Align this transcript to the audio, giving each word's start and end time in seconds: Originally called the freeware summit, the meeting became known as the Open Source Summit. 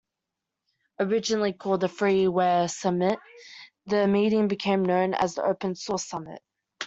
Originally 0.99 1.53
called 1.53 1.81
the 1.81 1.85
freeware 1.87 2.67
summit, 2.67 3.19
the 3.85 4.07
meeting 4.07 4.47
became 4.47 4.83
known 4.83 5.13
as 5.13 5.35
the 5.35 5.43
Open 5.43 5.75
Source 5.75 6.07
Summit. 6.07 6.41